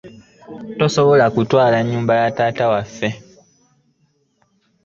Tosobola 0.79 1.25
kutwala 1.35 1.77
nnyumba 1.81 2.13
ya 2.21 2.27
taata 2.37 2.65
waffe. 2.71 3.09